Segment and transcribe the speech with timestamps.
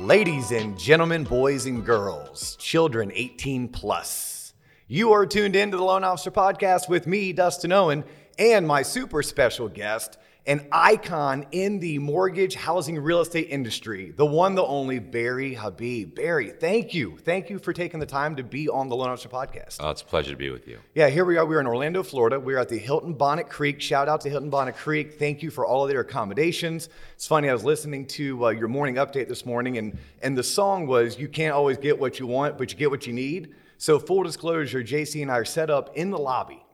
[0.00, 4.54] Ladies and gentlemen, boys and girls, children 18 plus,
[4.88, 8.04] you are tuned in to the Loan Officer Podcast with me, Dustin Owen,
[8.38, 10.16] and my super special guest,
[10.50, 16.16] an icon in the mortgage, housing, real estate industry, the one, the only Barry Habib.
[16.16, 17.16] Barry, thank you.
[17.18, 19.76] Thank you for taking the time to be on the Loan Officer Podcast.
[19.78, 20.80] Oh, it's a pleasure to be with you.
[20.92, 21.46] Yeah, here we are.
[21.46, 22.40] We're in Orlando, Florida.
[22.40, 23.80] We're at the Hilton Bonnet Creek.
[23.80, 25.20] Shout out to Hilton Bonnet Creek.
[25.20, 26.88] Thank you for all of their accommodations.
[27.14, 30.42] It's funny, I was listening to uh, your morning update this morning, and, and the
[30.42, 33.54] song was You Can't Always Get What You Want, but You Get What You Need.
[33.78, 36.64] So, full disclosure, JC and I are set up in the lobby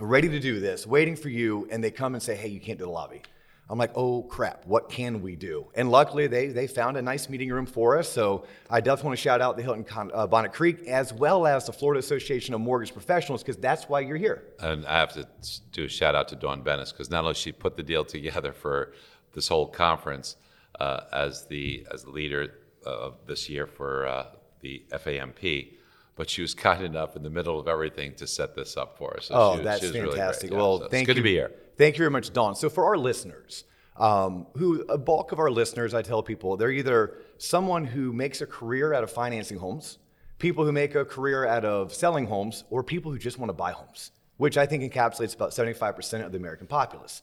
[0.00, 2.78] ready to do this, waiting for you, and they come and say, hey, you can't
[2.78, 3.22] do the lobby.
[3.70, 5.66] I'm like, oh crap, what can we do?
[5.74, 8.08] And luckily, they, they found a nice meeting room for us.
[8.08, 11.46] So I definitely want to shout out the Hilton Con- uh, Bonnet Creek as well
[11.46, 14.44] as the Florida Association of Mortgage Professionals because that's why you're here.
[14.60, 15.28] And I have to
[15.72, 18.52] do a shout out to Dawn Bennis because not only she put the deal together
[18.52, 18.94] for
[19.34, 20.36] this whole conference
[20.80, 22.54] uh, as the as the leader
[22.86, 24.26] of this year for uh,
[24.60, 25.77] the FAMP,
[26.18, 29.16] but she was kind enough in the middle of everything to set this up for
[29.16, 29.26] us.
[29.26, 30.50] So oh, she, that's she fantastic.
[30.50, 31.22] Really well, so thank good you.
[31.22, 31.52] to be here.
[31.78, 32.56] Thank you very much, Dawn.
[32.56, 33.62] So for our listeners,
[33.96, 38.40] um, who a bulk of our listeners, I tell people, they're either someone who makes
[38.40, 39.98] a career out of financing homes,
[40.40, 43.54] people who make a career out of selling homes, or people who just want to
[43.54, 47.22] buy homes, which I think encapsulates about 75% of the American populace.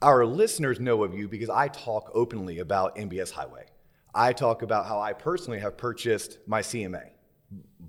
[0.00, 3.66] Our listeners know of you because I talk openly about MBS Highway.
[4.14, 7.15] I talk about how I personally have purchased my CMA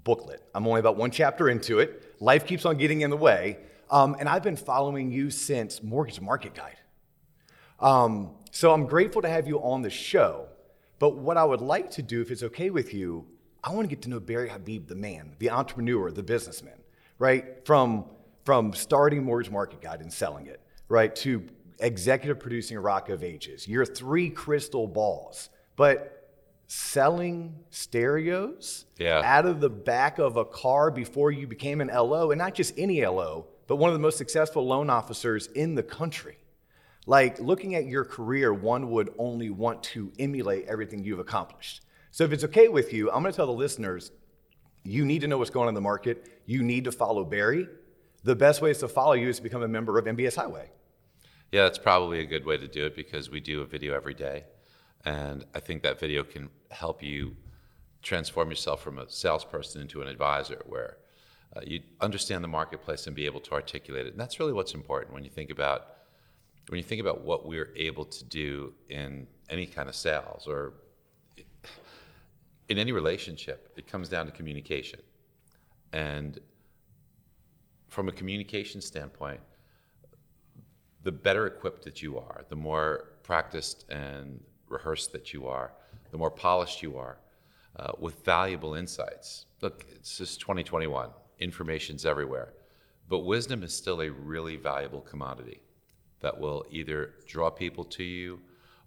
[0.07, 0.41] booklet.
[0.55, 2.15] I'm only about one chapter into it.
[2.21, 3.57] Life keeps on getting in the way.
[3.91, 6.77] Um, and I've been following you since Mortgage Market Guide.
[7.81, 10.47] Um, so I'm grateful to have you on the show.
[10.97, 13.27] But what I would like to do, if it's okay with you,
[13.61, 16.79] I want to get to know Barry Habib, the man, the entrepreneur, the businessman,
[17.19, 17.65] right?
[17.65, 18.05] From,
[18.45, 21.43] from starting Mortgage Market Guide and selling it, right, to
[21.79, 23.67] executive producing Rock of Ages.
[23.67, 25.49] You're three crystal balls.
[25.75, 26.16] But
[26.67, 29.21] selling stereos yeah.
[29.23, 32.77] out of the back of a car before you became an LO, and not just
[32.77, 36.37] any LO, but one of the most successful loan officers in the country.
[37.05, 41.81] Like looking at your career, one would only want to emulate everything you've accomplished.
[42.11, 44.11] So if it's okay with you, I'm going to tell the listeners
[44.83, 46.41] you need to know what's going on in the market.
[46.45, 47.67] You need to follow Barry.
[48.23, 50.69] The best way is to follow you is to become a member of MBS Highway.
[51.51, 54.13] Yeah, that's probably a good way to do it because we do a video every
[54.13, 54.43] day.
[55.05, 57.35] And I think that video can help you
[58.01, 60.97] transform yourself from a salesperson into an advisor where
[61.55, 64.11] uh, you understand the marketplace and be able to articulate it.
[64.11, 65.87] And that's really what's important when you think about
[66.69, 70.73] when you think about what we're able to do in any kind of sales or
[72.67, 74.99] in any relationship, it comes down to communication.
[75.93, 76.39] And
[77.87, 79.39] from a communication standpoint,
[81.03, 85.71] the better equipped that you are, the more practiced and rehearsed that you are,
[86.11, 87.17] the more polished you are,
[87.77, 89.45] uh, with valuable insights.
[89.61, 92.53] Look, it's just 2021, information's everywhere.
[93.09, 95.61] But wisdom is still a really valuable commodity
[96.19, 98.39] that will either draw people to you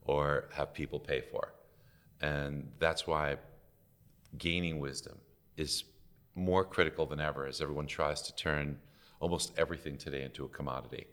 [0.02, 1.52] or have people pay for.
[2.20, 3.36] And that's why
[4.36, 5.18] gaining wisdom
[5.56, 5.84] is
[6.34, 8.78] more critical than ever as everyone tries to turn
[9.20, 11.06] almost everything today into a commodity.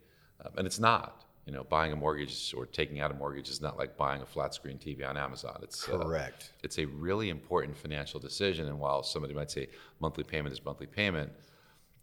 [0.44, 3.62] Um, and it's not you know, buying a mortgage or taking out a mortgage is
[3.62, 5.58] not like buying a flat screen TV on Amazon.
[5.62, 6.52] It's uh, correct.
[6.52, 10.62] Uh, it's a really important financial decision, and while somebody might say monthly payment is
[10.62, 11.32] monthly payment,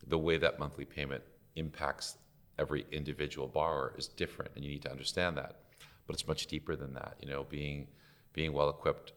[0.08, 1.24] the way that monthly payment
[1.58, 2.18] impacts
[2.58, 5.58] every individual borrower is different, and you need to understand that.
[6.08, 7.16] But it's much deeper than that.
[7.22, 7.86] You know, being
[8.34, 9.14] being well equipped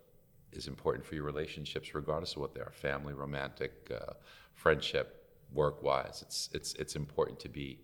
[0.53, 4.13] is important for your relationships, regardless of what they are: family, romantic, uh,
[4.53, 5.25] friendship,
[5.55, 6.21] work-wise.
[6.21, 7.79] It's it's it's important to be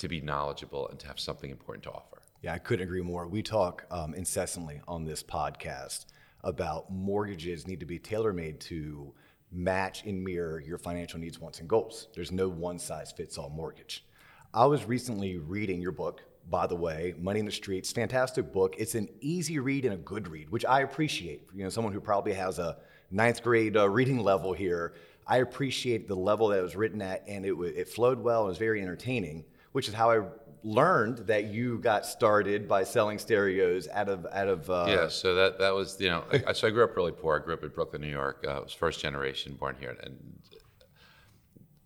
[0.00, 2.22] to be knowledgeable and to have something important to offer.
[2.42, 3.28] Yeah, I couldn't agree more.
[3.28, 6.06] We talk um, incessantly on this podcast
[6.42, 9.12] about mortgages need to be tailor made to
[9.52, 12.08] match and mirror your financial needs, wants, and goals.
[12.14, 14.06] There's no one size fits all mortgage.
[14.54, 17.92] I was recently reading your book, by the way, Money in the Streets.
[17.92, 18.74] Fantastic book.
[18.78, 21.46] It's an easy read and a good read, which I appreciate.
[21.54, 22.78] You know, someone who probably has a
[23.10, 24.94] ninth grade uh, reading level here.
[25.26, 28.48] I appreciate the level that it was written at, and it, it flowed well and
[28.48, 30.22] was very entertaining which is how I
[30.62, 34.68] learned that you got started by selling stereos out of out of.
[34.68, 37.40] Uh, yeah, so that that was you know I, so I grew up really poor.
[37.40, 38.44] I grew up in Brooklyn, New York.
[38.46, 40.40] Uh, I was first generation born here, and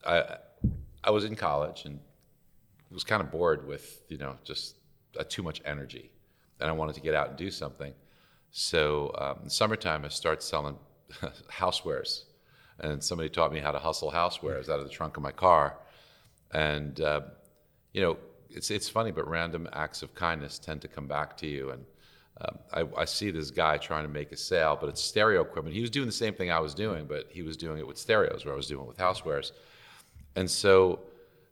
[0.06, 0.36] I
[1.02, 2.00] I was in college and
[2.90, 4.76] was kind of bored with you know just
[5.18, 6.10] uh, too much energy,
[6.60, 7.92] and I wanted to get out and do something.
[8.50, 10.76] So um, in summertime, I started selling
[11.50, 12.24] housewares,
[12.78, 15.78] and somebody taught me how to hustle housewares out of the trunk of my car,
[16.52, 17.22] and uh,
[17.94, 18.18] you know,
[18.50, 21.70] it's it's funny, but random acts of kindness tend to come back to you.
[21.70, 21.84] And
[22.42, 25.74] um, I, I see this guy trying to make a sale, but it's stereo equipment.
[25.74, 27.96] He was doing the same thing I was doing, but he was doing it with
[27.96, 29.52] stereos, where I was doing it with housewares.
[30.36, 31.00] And so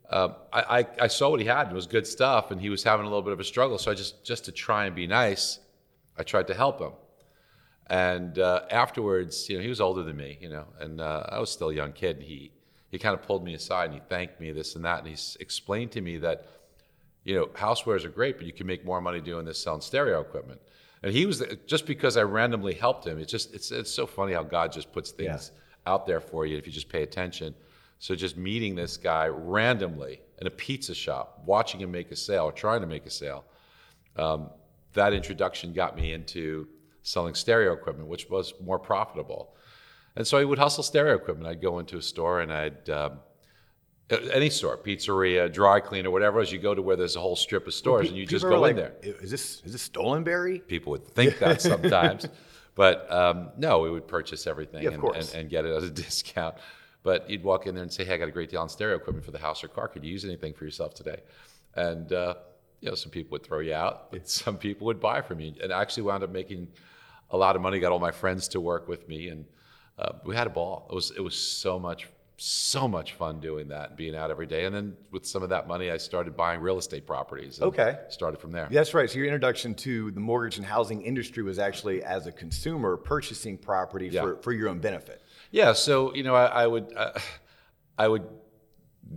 [0.09, 2.69] um, I, I, I saw what he had, and it was good stuff, and he
[2.69, 3.77] was having a little bit of a struggle.
[3.77, 5.59] So I just, just to try and be nice,
[6.17, 6.91] I tried to help him.
[7.87, 11.39] And uh, afterwards, you know, he was older than me, you know, and uh, I
[11.39, 12.17] was still a young kid.
[12.17, 12.51] And he,
[12.93, 14.99] he kind of pulled me aside and he thanked me, this and that.
[14.99, 16.45] And he explained to me that,
[17.23, 20.21] you know, housewares are great, but you can make more money doing this selling stereo
[20.21, 20.61] equipment.
[21.01, 23.17] And he was just because I randomly helped him.
[23.17, 25.91] It's just it's it's so funny how God just puts things yeah.
[25.91, 27.55] out there for you if you just pay attention.
[27.97, 32.43] So just meeting this guy randomly in a pizza shop, watching him make a sale
[32.43, 33.43] or trying to make a sale,
[34.17, 34.51] um,
[34.93, 36.67] that introduction got me into
[37.01, 39.55] selling stereo equipment, which was more profitable.
[40.15, 41.47] And so I would hustle stereo equipment.
[41.47, 43.19] I'd go into a store and I'd um,
[44.09, 47.35] any store, pizzeria, dry cleaner, whatever it is, you go to where there's a whole
[47.35, 48.93] strip of stores well, and you just go like, in there.
[49.01, 50.65] Is this is this Stollenberry?
[50.67, 52.27] People would think that sometimes,
[52.75, 55.89] but um, no, we would purchase everything yeah, and, and, and, get it at a
[56.03, 56.55] discount.
[57.01, 58.95] But you'd walk in there and say, "Hey, I got a great deal on stereo
[58.95, 59.87] equipment for the house or car.
[59.87, 61.21] Could you use anything for yourself today?"
[61.75, 62.35] And uh,
[62.81, 65.53] you know, some people would throw you out, but some people would buy from you,
[65.61, 66.67] and I actually wound up making
[67.31, 67.79] a lot of money.
[67.79, 69.45] Got all my friends to work with me, and
[69.97, 70.87] uh, we had a ball.
[70.89, 72.07] It was it was so much
[72.37, 74.65] so much fun doing that and being out every day.
[74.65, 77.61] And then with some of that money, I started buying real estate properties.
[77.61, 77.99] okay.
[78.09, 78.67] Started from there.
[78.71, 79.09] That's right.
[79.09, 83.57] So your introduction to the mortgage and housing industry was actually as a consumer purchasing
[83.57, 84.21] property yeah.
[84.21, 85.21] for, for your own benefit.
[85.51, 85.73] Yeah.
[85.73, 87.19] So you know, I, I would uh,
[87.97, 88.27] I would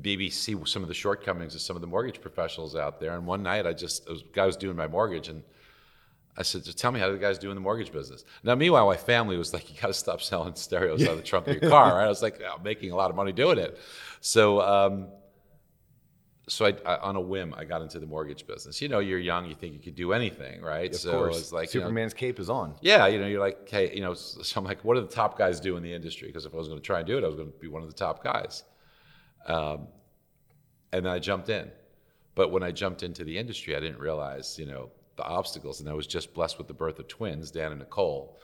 [0.02, 3.16] maybe see some of the shortcomings of some of the mortgage professionals out there.
[3.16, 5.42] And one night, I just was, guy was doing my mortgage and
[6.38, 8.24] I said, just tell me how the guys do in the mortgage business.
[8.42, 11.22] Now, meanwhile, my family was like, you got to stop selling stereos out of the
[11.22, 11.96] trunk of your car.
[11.96, 12.04] Right?
[12.04, 13.78] I was like, I'm making a lot of money doing it.
[14.20, 15.08] So, um,
[16.48, 18.80] so I, I, on a whim, I got into the mortgage business.
[18.80, 20.90] You know, you're young, you think you could do anything, right?
[20.90, 21.38] Of so course.
[21.38, 22.76] it's like Superman's you know, cape is on.
[22.82, 25.36] Yeah, you know, you're like, hey, you know, so I'm like, what do the top
[25.38, 26.28] guys do in the industry?
[26.28, 27.68] Because if I was going to try and do it, I was going to be
[27.68, 28.62] one of the top guys.
[29.46, 29.88] Um,
[30.92, 31.70] and then I jumped in.
[32.36, 35.80] But when I jumped into the industry, I didn't realize, you know, the obstacles.
[35.80, 38.38] And I was just blessed with the birth of twins, Dan and Nicole.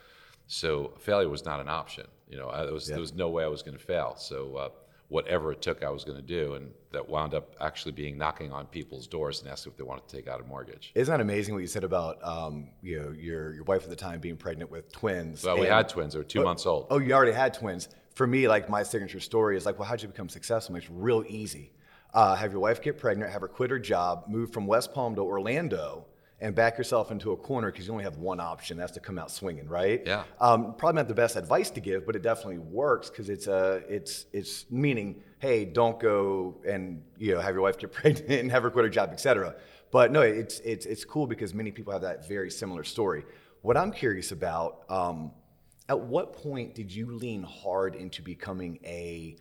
[0.47, 2.07] So failure was not an option.
[2.29, 4.15] You know, I, there, was, there was no way I was going to fail.
[4.17, 4.69] So uh,
[5.09, 6.55] whatever it took, I was going to do.
[6.55, 10.09] And that wound up actually being knocking on people's doors and asking if they wanted
[10.09, 10.93] to take out a mortgage.
[10.95, 13.97] Isn't that amazing what you said about um, you know your your wife at the
[13.97, 15.45] time being pregnant with twins?
[15.45, 16.15] Well, we had twins.
[16.15, 16.87] They were two oh, months old.
[16.91, 17.89] Oh, you already had twins.
[18.15, 20.77] For me, like my signature story is like, well, how'd you become successful?
[20.77, 21.73] It's real easy.
[22.13, 25.15] Uh, have your wife get pregnant, have her quit her job, move from West Palm
[25.15, 26.05] to Orlando,
[26.43, 28.77] and back yourself into a corner because you only have one option.
[28.77, 30.03] That's to come out swinging, right?
[30.05, 30.25] Yeah.
[30.41, 33.55] Um, probably not the best advice to give, but it definitely works because it's a
[33.55, 38.29] uh, it's it's meaning, hey, don't go and you know have your wife get pregnant
[38.29, 39.55] and have her quit her job, etc.
[39.93, 43.25] But no, it's it's it's cool because many people have that very similar story.
[43.63, 45.31] What I'm curious about, um,
[45.89, 49.37] at what point did you lean hard into becoming a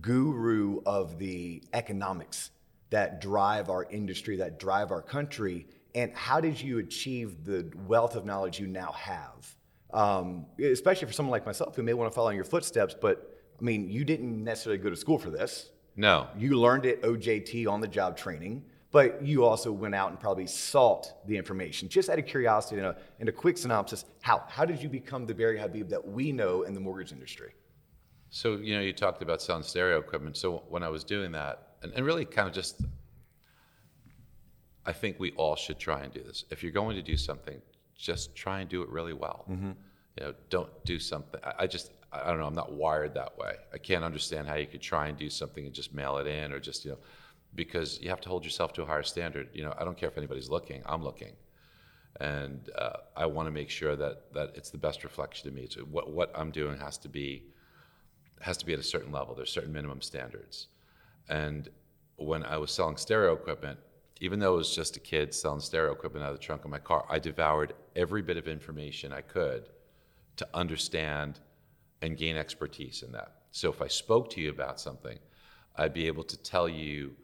[0.00, 2.50] guru of the economics
[2.88, 5.66] that drive our industry, that drive our country?
[5.96, 9.56] And how did you achieve the wealth of knowledge you now have?
[9.94, 13.40] Um, especially for someone like myself who may want to follow in your footsteps, but
[13.58, 15.70] I mean, you didn't necessarily go to school for this.
[15.96, 16.28] No.
[16.36, 20.46] You learned it OJT on the job training, but you also went out and probably
[20.46, 21.88] sought the information.
[21.88, 25.24] Just out of curiosity, and a, in a quick synopsis, how, how did you become
[25.24, 27.54] the Barry Habib that we know in the mortgage industry?
[28.28, 30.36] So, you know, you talked about selling stereo equipment.
[30.36, 32.82] So when I was doing that, and, and really kind of just
[34.86, 36.44] I think we all should try and do this.
[36.50, 37.60] If you're going to do something,
[37.96, 39.44] just try and do it really well.
[39.50, 39.72] Mm-hmm.
[40.18, 41.40] You know, don't do something.
[41.44, 42.46] I, I just, I don't know.
[42.46, 43.54] I'm not wired that way.
[43.74, 46.52] I can't understand how you could try and do something and just mail it in,
[46.52, 46.98] or just you know,
[47.54, 49.48] because you have to hold yourself to a higher standard.
[49.52, 50.82] You know, I don't care if anybody's looking.
[50.86, 51.32] I'm looking,
[52.20, 55.66] and uh, I want to make sure that that it's the best reflection of me.
[55.68, 57.42] So what what I'm doing has to be
[58.40, 59.34] has to be at a certain level.
[59.34, 60.68] There's certain minimum standards,
[61.28, 61.68] and
[62.16, 63.78] when I was selling stereo equipment,
[64.20, 66.70] even though it was just a kid selling stereo equipment out of the trunk of
[66.70, 69.68] my car, I devoured every bit of information I could
[70.36, 71.40] to understand
[72.02, 73.32] and gain expertise in that.
[73.50, 75.18] So if I spoke to you about something,
[75.76, 77.16] I'd be able to tell you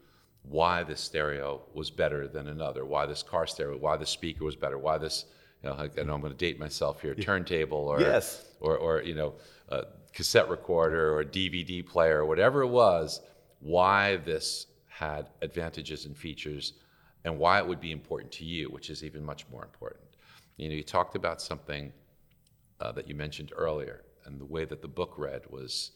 [0.43, 4.55] why this stereo was better than another, why this car stereo, why this speaker was
[4.55, 5.25] better, why this,
[5.61, 8.45] you know, I know I'm going to date myself here, turntable or, yes.
[8.59, 9.35] or, or, you know,
[9.69, 13.21] a cassette recorder or DVD player, or whatever it was,
[13.59, 16.73] why this had advantages and features
[17.25, 20.03] and why it would be important to you, which is even much more important.
[20.57, 21.91] You know, you talked about something
[22.79, 25.91] uh, that you mentioned earlier, and the way that the book read was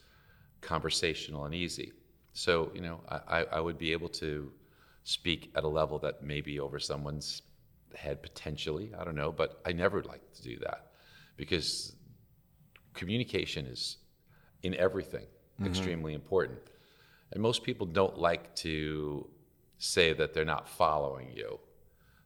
[0.62, 1.92] conversational and easy.
[2.34, 4.52] So, you know, I, I would be able to
[5.04, 7.42] speak at a level that maybe over someone's
[7.96, 8.92] head potentially.
[8.98, 10.92] I don't know, but I never like to do that
[11.36, 11.96] because
[12.94, 13.98] communication is
[14.64, 15.26] in everything
[15.66, 16.60] extremely important.
[17.32, 19.28] And most people don't like to
[19.78, 21.60] say that they're not following you.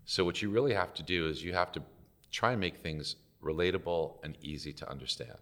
[0.05, 1.81] So, what you really have to do is you have to
[2.31, 5.38] try and make things relatable and easy to understand.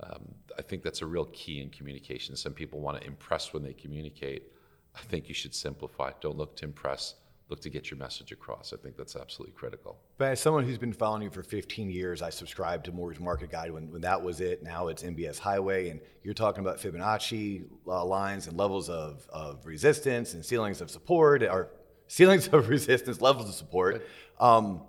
[0.00, 2.36] Um, I think that's a real key in communication.
[2.36, 4.52] Some people want to impress when they communicate.
[4.94, 6.12] I think you should simplify.
[6.20, 7.14] Don't look to impress,
[7.48, 8.72] look to get your message across.
[8.72, 9.98] I think that's absolutely critical.
[10.18, 13.50] But as someone who's been following you for 15 years, I subscribed to Mortgage Market
[13.50, 14.62] Guide when, when that was it.
[14.62, 19.64] Now it's MBS Highway, and you're talking about Fibonacci uh, lines and levels of, of
[19.64, 21.70] resistance and ceilings of support, or
[22.08, 24.06] ceilings of resistance, levels of support.
[24.40, 24.82] Um,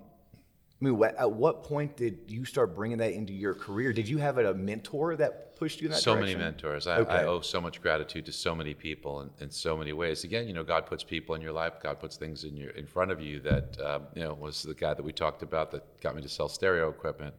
[0.81, 3.93] I mean, at what point did you start bringing that into your career?
[3.93, 6.39] Did you have a mentor that pushed you in that so direction?
[6.39, 6.87] many mentors.
[6.87, 7.11] I, Okay.
[7.11, 10.23] I owe so much gratitude to so many people in, in so many ways.
[10.23, 11.73] Again, you know, God puts people in your life.
[11.81, 14.73] God puts things in your in front of you that um, you know was the
[14.73, 17.33] guy that we talked about that got me to sell stereo equipment.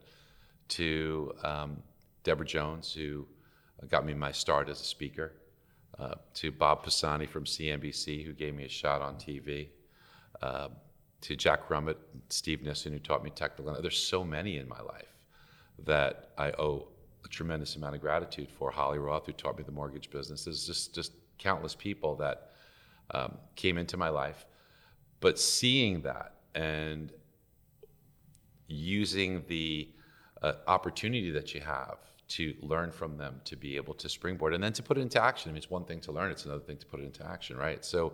[0.69, 1.83] To um,
[2.25, 3.27] Deborah Jones, who
[3.89, 5.33] got me my start as a speaker.
[5.99, 9.69] Uh, to Bob Pisani from CNBC, who gave me a shot on TV.
[10.41, 10.69] Uh,
[11.23, 11.97] to Jack Rummett,
[12.29, 13.77] Steve Nison, who taught me technical.
[13.83, 15.13] There's so many in my life
[15.85, 16.89] that I owe
[17.25, 18.71] a tremendous amount of gratitude for.
[18.71, 20.45] Holly Roth, who taught me the mortgage business.
[20.45, 22.51] There's just just countless people that
[23.13, 24.47] um, came into my life,
[25.21, 27.13] but seeing that and
[28.67, 29.89] using the
[30.43, 31.99] uh, opportunity that you have
[32.29, 35.23] to learn from them, to be able to springboard, and then to put it into
[35.23, 35.49] action.
[35.49, 37.57] I mean, it's one thing to learn; it's another thing to put it into action,
[37.57, 37.85] right?
[37.85, 38.13] So.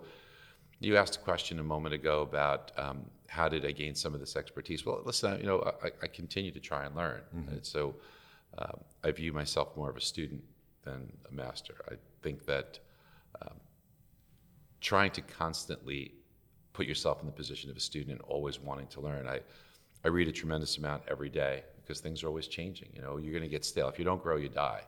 [0.81, 4.19] You asked a question a moment ago about um, how did I gain some of
[4.19, 4.85] this expertise.
[4.85, 7.95] Well, listen, you know, I, I continue to try and learn, and so
[8.57, 10.43] um, I view myself more of a student
[10.83, 11.75] than a master.
[11.89, 12.79] I think that
[13.41, 13.55] um,
[14.81, 16.11] trying to constantly
[16.73, 19.27] put yourself in the position of a student and always wanting to learn.
[19.27, 19.39] I,
[20.03, 22.89] I read a tremendous amount every day because things are always changing.
[22.93, 23.87] You know, you're going to get stale.
[23.87, 24.81] If you don't grow, you die.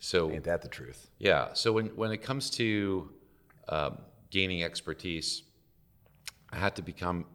[0.00, 1.08] So Ain't that the truth?
[1.18, 1.48] yeah.
[1.54, 3.10] So when, when it comes to
[3.68, 3.98] um,
[4.30, 5.42] gaining expertise,
[6.50, 7.26] I had to become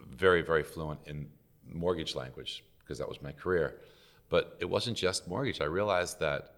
[0.00, 1.28] very, very fluent in
[1.66, 3.80] mortgage language because that was my career.
[4.34, 5.60] But it wasn't just mortgage.
[5.60, 6.56] I realized that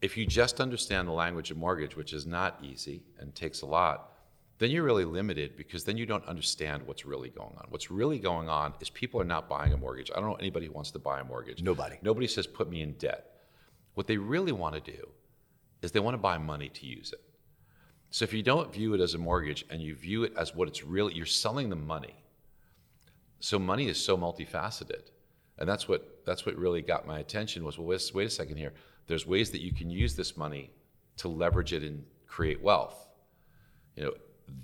[0.00, 3.66] if you just understand the language of mortgage, which is not easy and takes a
[3.66, 4.12] lot,
[4.58, 7.66] then you're really limited because then you don't understand what's really going on.
[7.70, 10.12] What's really going on is people are not buying a mortgage.
[10.12, 11.64] I don't know anybody who wants to buy a mortgage.
[11.64, 11.98] Nobody.
[12.00, 13.40] Nobody says put me in debt.
[13.94, 15.08] What they really want to do
[15.82, 17.24] is they want to buy money to use it.
[18.10, 20.68] So if you don't view it as a mortgage and you view it as what
[20.68, 22.14] it's really, you're selling them money.
[23.40, 25.10] So money is so multifaceted,
[25.58, 28.56] and that's what that's what really got my attention was well, wait, wait a second
[28.56, 28.72] here.
[29.06, 30.70] There's ways that you can use this money
[31.18, 33.08] to leverage it and create wealth.
[33.96, 34.12] You know,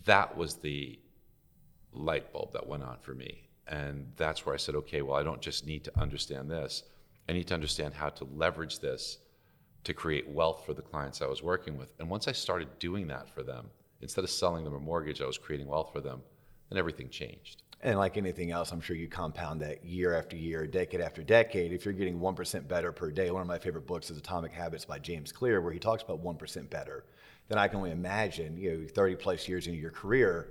[0.05, 0.99] that was the
[1.93, 5.23] light bulb that went on for me, and that's where I said, okay, well, I
[5.23, 6.83] don't just need to understand this.
[7.29, 9.19] I need to understand how to leverage this
[9.85, 11.95] to create wealth for the clients I was working with.
[11.99, 13.71] And once I started doing that for them,
[14.01, 16.23] instead of selling them a mortgage, I was creating wealth for them,
[16.69, 17.63] then everything changed.
[17.83, 21.73] And like anything else, I'm sure you compound that year after year, decade after decade.
[21.73, 24.85] If you're getting 1% better per day, one of my favorite books is Atomic Habits
[24.85, 27.05] by James Clear, where he talks about 1% better.
[27.49, 30.49] Then I can only imagine, you know, 30 plus years into your career,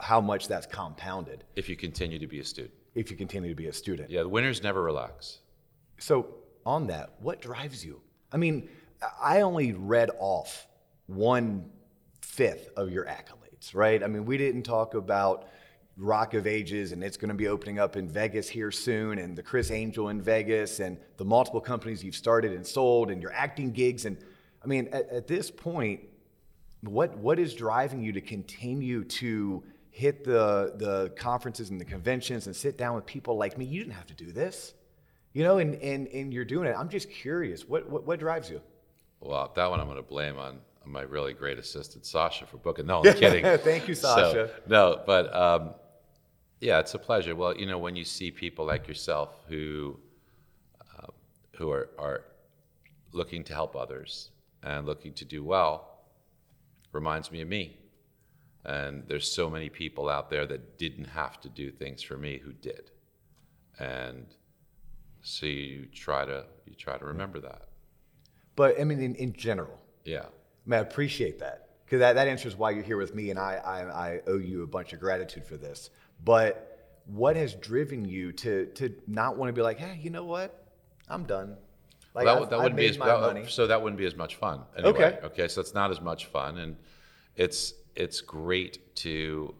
[0.00, 2.74] how much that's compounded If you continue to be a student.
[2.94, 4.10] if you continue to be a student.
[4.10, 5.38] Yeah, the winners never relax.
[5.98, 6.26] So,
[6.66, 8.00] on that, what drives you?
[8.32, 8.68] I mean,
[9.20, 10.66] I only read off
[11.06, 11.70] one
[12.20, 14.02] fifth of your accolades, right?
[14.02, 15.48] I mean, we didn't talk about
[15.96, 19.36] Rock of Ages and it's going to be opening up in Vegas here soon, and
[19.36, 23.32] the Criss Angel in Vegas, and the multiple companies you've started and sold, and your
[23.32, 24.04] acting gigs.
[24.04, 24.16] And
[24.62, 26.00] I mean, at, at this point,
[26.82, 32.46] what what is driving you to continue to hit the the conferences and the conventions
[32.46, 33.64] and sit down with people like me?
[33.64, 34.74] You didn't have to do this,
[35.32, 36.74] you know, and and, and you're doing it.
[36.76, 37.68] I'm just curious.
[37.68, 38.60] What what, what drives you?
[39.20, 42.84] Well, that one I'm going to blame on, my really great assistant, Sasha, for booking.
[42.84, 43.44] No, I'm kidding.
[43.58, 44.50] Thank you, So, Sasha.
[44.66, 45.70] no, but um,
[46.60, 47.34] yeah, it's a pleasure.
[47.34, 49.98] Well, you know, when you see people like yourself who
[50.80, 51.06] uh,
[51.56, 52.24] who are, are
[53.12, 54.30] looking to help others
[54.62, 56.00] and looking to do well,
[56.92, 57.76] reminds me of me.
[58.64, 62.38] And there's so many people out there that didn't have to do things for me
[62.42, 62.90] who did.
[63.78, 64.26] And
[65.22, 67.68] so you try to you try to remember that.
[68.56, 70.20] But I mean, in, in general, Yeah.
[70.66, 73.38] I mean, I appreciate that because that, that answers why you're here with me, and
[73.38, 75.90] I, I, I owe you a bunch of gratitude for this.
[76.22, 80.24] But what has driven you to to not want to be like, hey, you know
[80.24, 80.66] what?
[81.08, 81.56] I'm done.
[82.14, 83.46] Like Well, I've- that, that I've wouldn't be as money.
[83.48, 84.90] so that wouldn't be as much fun anyway.
[84.92, 85.18] Okay.
[85.24, 85.48] Okay.
[85.48, 86.76] So it's not as much fun, and
[87.36, 89.54] it's it's great to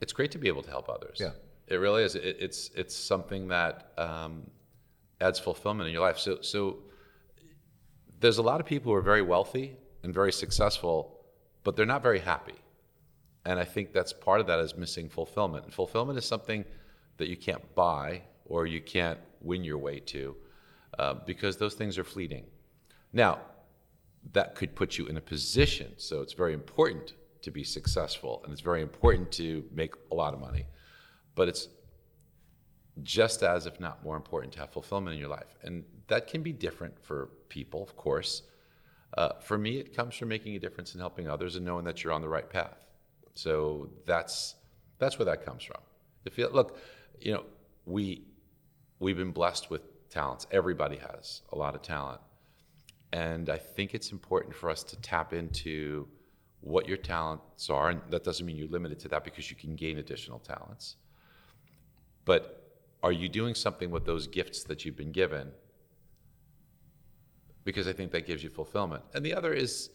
[0.00, 1.18] it's great to be able to help others.
[1.20, 1.30] Yeah.
[1.66, 2.14] It really is.
[2.14, 4.50] It, it's it's something that um,
[5.20, 6.18] adds fulfillment in your life.
[6.18, 6.78] So so
[8.20, 11.24] there's a lot of people who are very wealthy and very successful,
[11.62, 12.54] but they're not very happy.
[13.46, 15.64] And I think that's part of that is missing fulfillment.
[15.64, 16.64] And fulfillment is something
[17.18, 20.36] that you can't buy or you can't win your way to
[20.98, 22.44] uh, because those things are fleeting.
[23.12, 23.40] Now,
[24.32, 25.92] that could put you in a position.
[25.98, 30.32] So it's very important to be successful and it's very important to make a lot
[30.32, 30.64] of money.
[31.34, 31.68] But it's
[33.02, 35.58] just as, if not more important, to have fulfillment in your life.
[35.62, 38.42] And that can be different for people, of course.
[39.18, 42.02] Uh, for me, it comes from making a difference and helping others and knowing that
[42.02, 42.83] you're on the right path.
[43.34, 44.54] So that's
[44.98, 45.80] that's where that comes from.
[46.24, 46.78] If you look,
[47.20, 47.44] you know,
[47.84, 48.22] we
[48.98, 50.46] we've been blessed with talents.
[50.50, 52.20] Everybody has a lot of talent,
[53.12, 56.08] and I think it's important for us to tap into
[56.60, 57.90] what your talents are.
[57.90, 60.96] And that doesn't mean you're limited to that because you can gain additional talents.
[62.24, 62.64] But
[63.02, 65.50] are you doing something with those gifts that you've been given?
[67.64, 69.02] Because I think that gives you fulfillment.
[69.12, 69.90] And the other is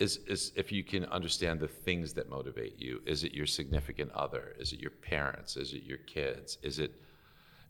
[0.00, 3.02] is, is if you can understand the things that motivate you.
[3.06, 4.56] Is it your significant other?
[4.58, 5.56] Is it your parents?
[5.56, 6.58] Is it your kids?
[6.62, 6.92] Is it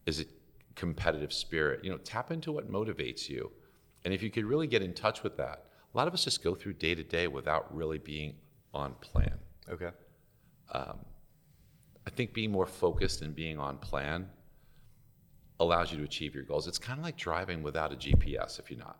[0.07, 0.29] is it
[0.77, 1.85] competitive spirit?
[1.85, 3.51] You know, tap into what motivates you.
[4.05, 6.43] And if you could really get in touch with that, a lot of us just
[6.43, 8.37] go through day to day without really being
[8.73, 9.39] on plan.
[9.69, 9.91] Okay.
[10.73, 11.01] Um,
[12.07, 14.29] I think being more focused and being on plan
[15.59, 16.67] allows you to achieve your goals.
[16.67, 18.99] It's kind of like driving without a GPS if you're not.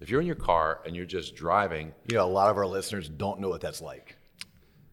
[0.00, 2.66] If you're in your car and you're just driving, You know, a lot of our
[2.66, 4.16] listeners don't know what that's like.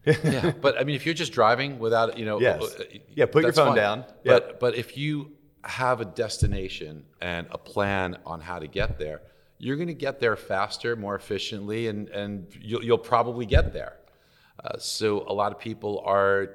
[0.06, 0.52] yeah.
[0.62, 2.62] But I mean, if you're just driving without, you know, Yes.
[2.80, 2.84] uh,
[3.16, 3.76] Yeah, put your phone fine.
[3.76, 4.06] down.
[4.26, 5.32] But but if you
[5.64, 9.22] have a destination and a plan on how to get there,
[9.60, 13.94] you're going to get there faster, more efficiently, and and you'll, you'll probably get there.
[14.64, 16.50] Uh, so a lot of people are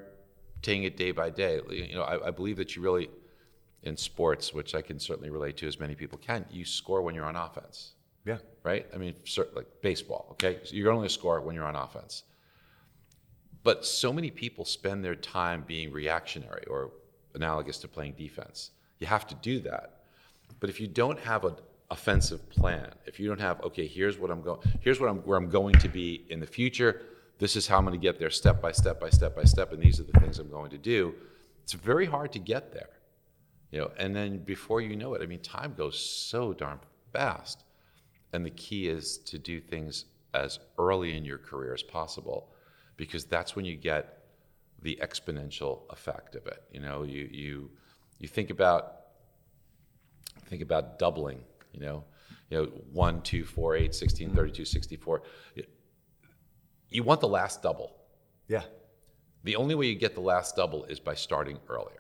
[0.63, 1.61] taking it day by day.
[1.71, 3.09] You know, I, I believe that you really,
[3.83, 7.15] in sports, which I can certainly relate to as many people can, you score when
[7.15, 7.95] you're on offense
[8.29, 8.39] Yeah.
[8.63, 8.87] right?
[8.95, 9.15] I mean,
[9.55, 10.59] like baseball, okay?
[10.65, 12.25] So you're only a score when you're on offense.
[13.63, 16.91] But so many people spend their time being reactionary or
[17.35, 18.73] analogous to playing defense.
[18.99, 20.03] You have to do that.
[20.61, 21.55] But if you don't have an
[21.91, 25.39] offensive plan, if you don't have, okay, here's what I'm going, here's what I'm, where
[25.39, 27.01] I'm going to be in the future.
[27.39, 29.73] This is how I'm going to get there, step by step by step by step,
[29.73, 31.15] and these are the things I'm going to do.
[31.63, 32.91] It's very hard to get there,
[33.71, 33.91] you know.
[33.97, 36.81] And then before you know it, I mean, time goes so darn
[37.13, 37.65] fast.
[38.33, 42.53] And the key is to do things as early in your career as possible,
[42.97, 44.25] because that's when you get
[44.83, 46.63] the exponential effect of it.
[46.71, 47.71] You know, you you
[48.19, 48.97] you think about
[50.47, 51.41] think about doubling.
[51.73, 52.05] You know,
[52.51, 54.37] you know, 1, 2, 4, 8, 16, mm-hmm.
[54.37, 55.23] 32, 64.
[56.91, 57.95] You want the last double.
[58.49, 58.63] Yeah.
[59.45, 61.98] The only way you get the last double is by starting earlier.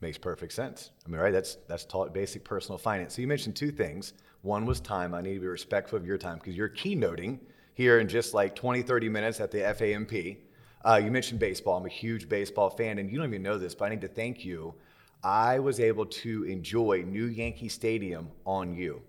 [0.00, 0.90] Makes perfect sense.
[1.06, 1.32] I mean, right?
[1.32, 3.14] That's that's taught basic personal finance.
[3.14, 4.12] So you mentioned two things.
[4.42, 5.14] One was time.
[5.14, 7.38] I need to be respectful of your time because you're keynoting
[7.74, 10.38] here in just like 20, 30 minutes at the FAMP.
[10.84, 11.78] Uh, you mentioned baseball.
[11.78, 14.08] I'm a huge baseball fan, and you don't even know this, but I need to
[14.08, 14.74] thank you.
[15.22, 19.00] I was able to enjoy New Yankee Stadium on you.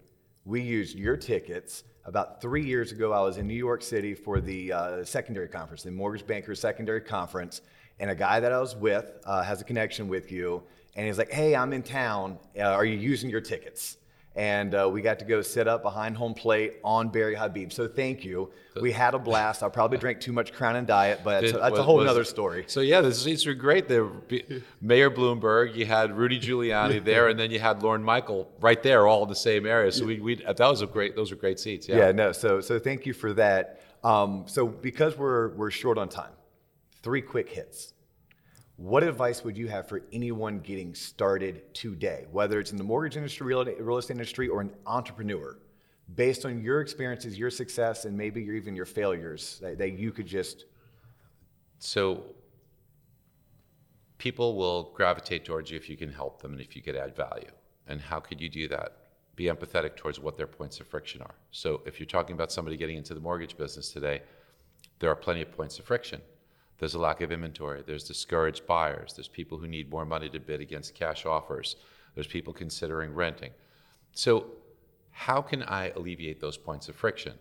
[0.45, 1.83] We used your tickets.
[2.05, 5.83] About three years ago, I was in New York City for the uh, secondary conference,
[5.83, 7.61] the Mortgage Bankers Secondary Conference,
[7.99, 10.63] and a guy that I was with uh, has a connection with you,
[10.95, 12.37] and he's like, "Hey, I'm in town.
[12.57, 13.97] Uh, are you using your tickets?"
[14.37, 17.71] And uh, we got to go sit up behind home plate on Barry Habib.
[17.71, 18.51] So thank you.
[18.81, 19.63] We had a blast.
[19.63, 22.09] I probably drank too much Crown and Diet, but that's, a, that's a whole was-
[22.09, 22.65] other story.
[22.67, 23.87] So yeah, the seats were great.
[23.87, 24.09] There,
[24.81, 29.07] Mayor Bloomberg, you had Rudy Giuliani there, and then you had Lauren Michael right there,
[29.07, 29.89] all in the same area.
[29.93, 31.15] So we, we that was a great.
[31.15, 31.87] Those were great seats.
[31.87, 31.97] Yeah.
[31.97, 32.33] Yeah, no.
[32.33, 33.81] So, so thank you for that.
[34.03, 36.33] Um, so, because we're we're short on time,
[37.05, 37.93] three quick hits.
[38.77, 43.15] What advice would you have for anyone getting started today, whether it's in the mortgage
[43.15, 45.55] industry, real, estate industry, or an entrepreneur,
[46.15, 50.11] based on your experiences, your success, and maybe your, even your failures that, that you
[50.11, 50.65] could just
[51.77, 52.23] So
[54.17, 57.15] people will gravitate towards you if you can help them and if you could add
[57.15, 57.51] value.
[57.87, 58.97] And how could you do that?
[59.35, 61.35] Be empathetic towards what their points of friction are.
[61.51, 64.23] So if you're talking about somebody getting into the mortgage business today,
[64.97, 66.21] there are plenty of points of friction.
[66.77, 67.83] There's a lack of inventory.
[67.85, 69.13] There's discouraged buyers.
[69.13, 71.77] There's people who need more money to bid against cash offers.
[72.15, 73.51] There's people considering renting.
[74.13, 74.47] So,
[75.11, 77.33] how can I alleviate those points of friction?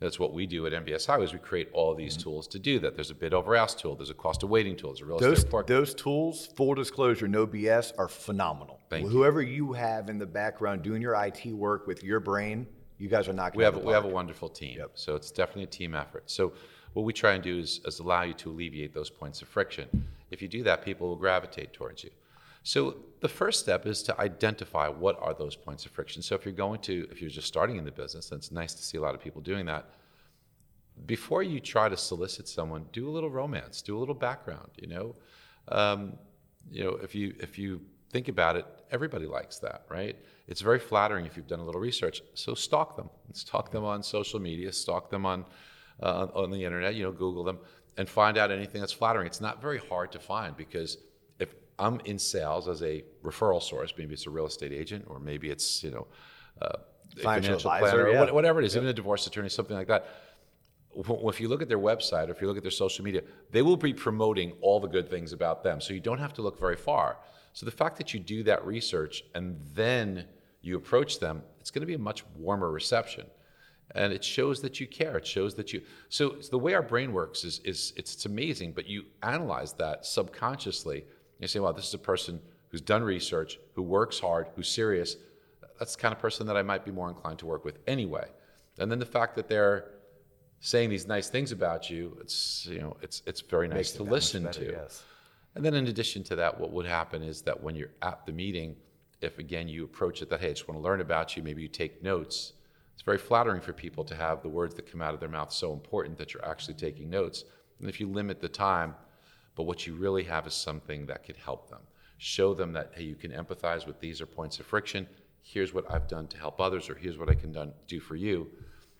[0.00, 1.32] That's what we do at MBS Highways.
[1.32, 2.22] We create all these mm-hmm.
[2.22, 2.94] tools to do that.
[2.94, 3.96] There's a bid over ask tool.
[3.96, 4.90] There's a cost of waiting tool.
[4.90, 5.76] There's a real those estate portal.
[5.76, 8.80] those tools, full disclosure, no BS, are phenomenal.
[8.90, 9.10] Thank you.
[9.10, 12.66] Whoever you have in the background doing your IT work with your brain,
[12.98, 13.58] you guys are knocking.
[13.58, 14.78] We have we have a wonderful team.
[14.78, 14.92] Yep.
[14.94, 16.30] So it's definitely a team effort.
[16.30, 16.52] So
[16.92, 20.08] what we try and do is, is allow you to alleviate those points of friction.
[20.30, 22.10] If you do that, people will gravitate towards you.
[22.62, 26.22] So the first step is to identify what are those points of friction.
[26.22, 28.74] So if you're going to, if you're just starting in the business, and it's nice
[28.74, 29.90] to see a lot of people doing that.
[31.06, 34.70] Before you try to solicit someone, do a little romance, do a little background.
[34.76, 35.16] You know,
[35.68, 36.14] um,
[36.70, 40.16] you know, if you if you think about it, everybody likes that, right?
[40.48, 42.22] It's very flattering if you've done a little research.
[42.34, 45.44] So stalk them, stalk them on social media, stalk them on
[46.02, 46.94] uh, on the internet.
[46.94, 47.58] You know, Google them
[47.96, 49.26] and find out anything that's flattering.
[49.26, 50.98] It's not very hard to find because
[51.38, 55.18] if I'm in sales as a referral source, maybe it's a real estate agent or
[55.18, 56.06] maybe it's you know
[56.62, 56.78] uh,
[57.22, 58.24] financial advisor, planner yeah.
[58.24, 60.06] or whatever it is, even a divorce attorney, something like that.
[60.96, 63.62] If you look at their website or if you look at their social media, they
[63.62, 65.80] will be promoting all the good things about them.
[65.80, 67.18] So you don't have to look very far.
[67.52, 70.24] So the fact that you do that research and then
[70.60, 73.26] you approach them, it's going to be a much warmer reception.
[73.94, 75.16] And it shows that you care.
[75.16, 75.82] It shows that you.
[76.08, 80.04] So the way our brain works is, is it's, it's amazing, but you analyze that
[80.04, 81.04] subconsciously.
[81.40, 85.16] You say, well, this is a person who's done research, who works hard, who's serious.
[85.78, 88.28] That's the kind of person that I might be more inclined to work with anyway.
[88.78, 89.90] And then the fact that they're
[90.60, 94.44] saying these nice things about you, it's you know, it's it's very nice to listen
[94.44, 94.72] better, to.
[94.72, 95.02] yes.
[95.54, 98.32] And then in addition to that, what would happen is that when you're at the
[98.32, 98.76] meeting,
[99.20, 101.62] if again you approach it that hey, I just want to learn about you, maybe
[101.62, 102.52] you take notes.
[102.98, 105.52] It's very flattering for people to have the words that come out of their mouth
[105.52, 107.44] so important that you're actually taking notes.
[107.78, 108.96] And if you limit the time,
[109.54, 111.78] but what you really have is something that could help them.
[112.16, 115.06] Show them that hey, you can empathize with these are points of friction.
[115.42, 118.16] Here's what I've done to help others, or here's what I can done, do for
[118.16, 118.48] you.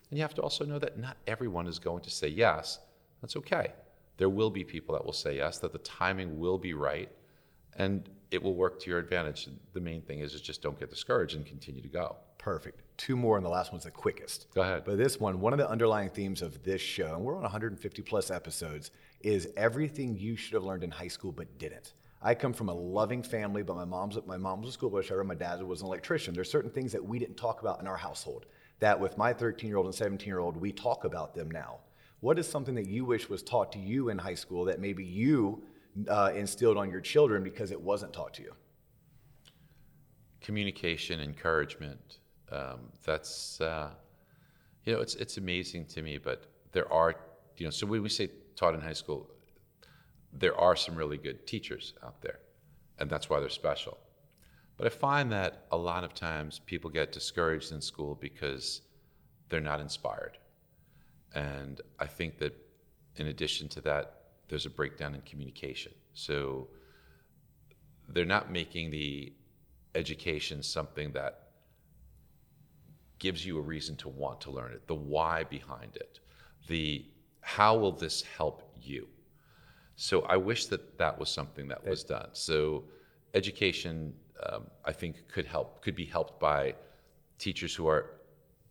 [0.09, 2.79] And you have to also know that not everyone is going to say yes.
[3.19, 3.73] That's okay.
[4.15, 7.11] There will be people that will say yes, that the timing will be right,
[7.75, 9.47] and it will work to your advantage.
[9.73, 12.15] The main thing is, is just don't get discouraged and continue to go.
[12.37, 12.81] Perfect.
[12.97, 14.47] Two more, and the last one's the quickest.
[14.53, 14.83] Go ahead.
[14.85, 18.01] But this one, one of the underlying themes of this show, and we're on 150
[18.03, 21.93] plus episodes, is everything you should have learned in high school but didn't.
[22.21, 25.07] I come from a loving family, but my mom's my mom was a school bus
[25.07, 25.23] driver.
[25.23, 26.33] My dad was an electrician.
[26.33, 28.45] There's certain things that we didn't talk about in our household
[28.79, 31.79] that with my 13 year old and 17 year old, we talk about them now.
[32.21, 35.03] What is something that you wish was taught to you in high school that maybe
[35.05, 35.63] you
[36.07, 38.53] uh, instilled on your children because it wasn't taught to you?
[40.41, 42.19] communication, encouragement.
[42.51, 43.91] Um, that's uh,
[44.83, 46.17] you know, it's it's amazing to me.
[46.17, 47.15] But there are
[47.57, 49.29] you know, so when we say taught in high school,
[50.33, 52.39] there are some really good teachers out there,
[52.99, 53.97] and that's why they're special.
[54.77, 58.81] But I find that a lot of times people get discouraged in school because
[59.49, 60.37] they're not inspired,
[61.35, 62.55] and I think that
[63.17, 64.18] in addition to that,
[64.49, 65.93] there's a breakdown in communication.
[66.13, 66.67] So
[68.09, 69.33] they're not making the
[69.95, 71.49] education something that
[73.19, 76.19] gives you a reason to want to learn it, the why behind it,
[76.67, 77.05] the
[77.41, 79.07] how will this help you.
[79.95, 82.29] So I wish that that was something that was done.
[82.31, 82.85] So
[83.33, 84.13] education,
[84.47, 86.75] um, I think, could help, could be helped by
[87.37, 88.11] teachers who are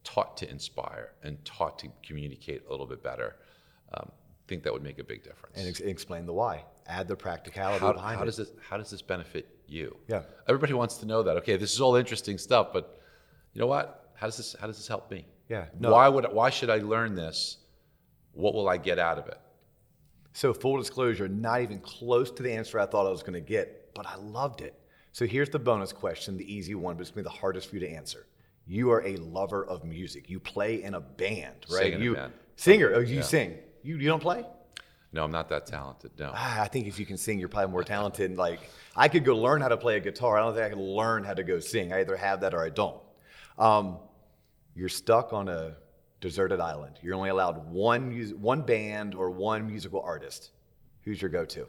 [0.04, 3.36] taught to inspire and taught to communicate a little bit better.
[3.92, 4.10] Um,
[4.48, 5.56] think that would make a big difference.
[5.56, 6.64] And ex- explain the why.
[6.86, 8.26] Add the practicality how, behind how it.
[8.26, 9.96] does this how does this benefit you?
[10.08, 10.22] Yeah.
[10.48, 11.36] Everybody wants to know that.
[11.38, 13.00] Okay, this is all interesting stuff, but
[13.52, 14.10] you know what?
[14.14, 15.26] How does this how does this help me?
[15.48, 15.92] Yeah, no.
[15.92, 17.58] Why would why should I learn this?
[18.32, 19.38] What will I get out of it?
[20.32, 23.40] So, full disclosure, not even close to the answer I thought I was going to
[23.40, 24.74] get, but I loved it.
[25.10, 27.70] So, here's the bonus question, the easy one, but it's going to be the hardest
[27.70, 28.26] for you to answer.
[28.66, 30.28] You are a lover of music.
[30.30, 31.82] You play in a band, right?
[31.82, 32.32] Sing in a you band.
[32.54, 32.92] singer.
[32.94, 33.58] Oh, you sing.
[33.82, 34.44] You you don't play?
[35.12, 36.10] No, I'm not that talented.
[36.18, 36.32] No.
[36.34, 38.36] Ah, I think if you can sing, you're probably more talented.
[38.36, 38.60] Like
[38.94, 40.38] I could go learn how to play a guitar.
[40.38, 41.92] I don't think I can learn how to go sing.
[41.92, 43.00] I either have that or I don't.
[43.58, 43.98] Um,
[44.74, 45.76] you're stuck on a
[46.20, 46.98] deserted island.
[47.02, 50.50] You're only allowed one mus- one band or one musical artist.
[51.04, 51.66] Who's your go-to?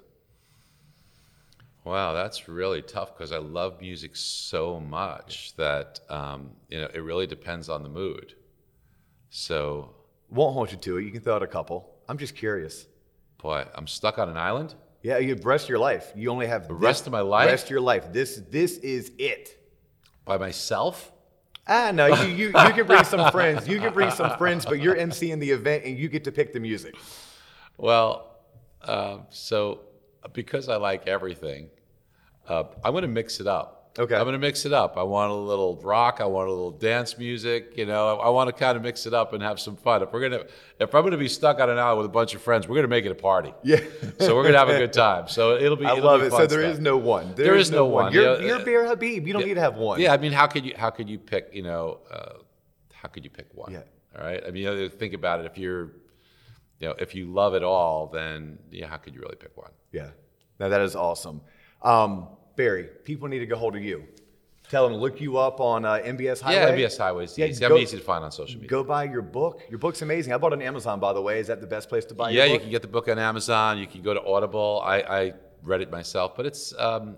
[1.86, 7.00] Wow, that's really tough because I love music so much that um, you know it
[7.00, 8.34] really depends on the mood.
[9.30, 9.96] So,
[10.30, 11.04] Won't hold you to it.
[11.06, 11.96] You can throw out a couple.
[12.10, 12.88] I'm just curious.
[13.38, 14.74] boy, I'm stuck on an island.
[15.04, 16.12] Yeah, you the rest of your life.
[16.16, 17.48] You only have the rest of my life?
[17.48, 18.12] Rest of your life.
[18.12, 19.56] This this is it.
[20.26, 21.12] By myself?
[21.68, 23.68] Ah, no, you, you, you can bring some friends.
[23.68, 26.52] You can bring some friends, but you're emceeing the event and you get to pick
[26.52, 26.96] the music.
[27.78, 28.40] Well,
[28.82, 29.82] uh, so
[30.34, 31.70] because I like everything,
[32.48, 33.79] uh, I'm going to mix it up.
[33.98, 34.16] Okay.
[34.16, 34.98] I'm going to mix it up.
[34.98, 36.20] I want a little rock.
[36.22, 37.74] I want a little dance music.
[37.76, 40.04] You know, I, want to kind of mix it up and have some fun.
[40.04, 40.44] If we're gonna,
[40.80, 42.76] if I'm going to be stuck on an island with a bunch of friends, we're
[42.76, 43.54] going to make it a party.
[43.64, 43.80] Yeah.
[44.20, 45.28] So we're going to have a good time.
[45.30, 45.86] So it'll be.
[45.86, 46.32] I it'll love be it.
[46.32, 46.74] So there stuff.
[46.74, 47.34] is no one.
[47.36, 48.12] There is no one.
[48.12, 49.26] You're, Yeah, you're uh, Barry Habib.
[49.26, 50.00] You don't need to have one.
[50.00, 51.50] Yeah, I mean, how could you how could you pick?
[51.54, 52.34] You know, uh,
[52.94, 53.72] how could you pick one?
[53.72, 53.84] Yeah.
[54.18, 54.44] All right.
[54.46, 55.46] I mean, you know, think about it.
[55.46, 55.94] If you're,
[56.80, 59.72] you know, if you love it all, then yeah, how could you really pick one?
[59.92, 60.10] Yeah.
[60.60, 61.42] Now that is awesome.
[61.82, 62.28] Um,
[62.60, 64.04] Barry, people need to get hold of you.
[64.70, 66.82] Tell them to look you up on uh, MBS Highway.
[66.82, 67.38] Yeah, MBS Highways.
[67.38, 67.66] Yeah, easy.
[67.66, 68.68] go- easy to find on social media.
[68.68, 69.62] Go buy your book.
[69.70, 70.34] Your book's amazing.
[70.34, 71.40] I bought it on Amazon, by the way.
[71.40, 73.78] Is that the best place to buy yeah, you can get the book on Amazon.
[73.78, 74.82] You can go to Audible.
[74.84, 77.18] I, I read it myself, but it's um,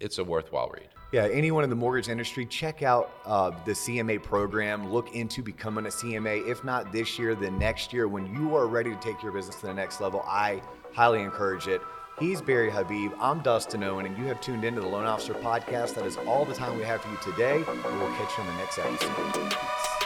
[0.00, 0.88] it's a worthwhile read.
[1.12, 4.92] Yeah, anyone in the mortgage industry, check out uh, the CMA program.
[4.92, 6.46] Look into becoming a CMA.
[6.46, 9.56] If not this year, then next year, when you are ready to take your business
[9.60, 10.60] to the next level, I
[10.92, 11.80] highly encourage it.
[12.18, 13.12] He's Barry Habib.
[13.20, 15.94] I'm Dustin Owen, and you have tuned into the Loan Officer Podcast.
[15.94, 17.58] That is all the time we have for you today.
[17.58, 19.97] We will catch you on the next episode.